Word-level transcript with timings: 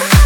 Bye. 0.00 0.23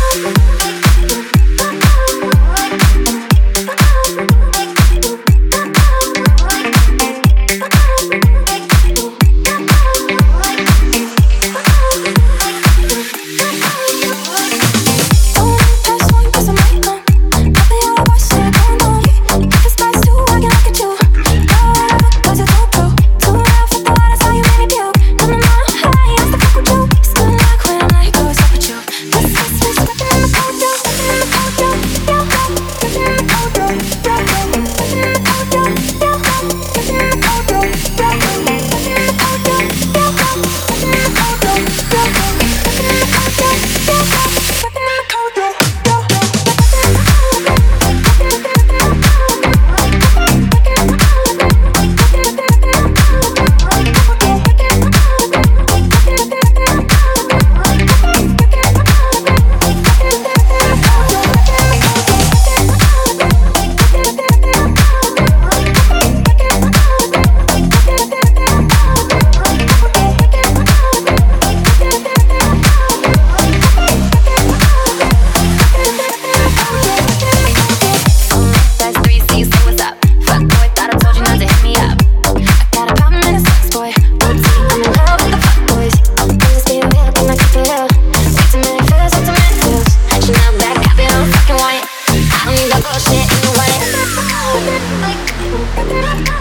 Like 96.09 96.39